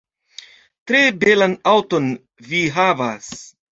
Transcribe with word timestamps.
Tre 0.91 1.01
belan 1.25 1.55
aŭton 1.73 2.09
vi 2.51 2.63
havas 2.79 3.29